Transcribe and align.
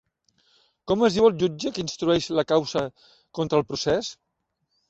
Com 0.91 1.03
es 1.07 1.17
diu 1.17 1.27
el 1.27 1.35
jutge 1.43 1.71
que 1.75 1.83
instrueix 1.83 2.31
la 2.39 2.47
causa 2.53 2.85
contra 3.41 3.61
el 3.63 3.67
procés? 3.75 4.11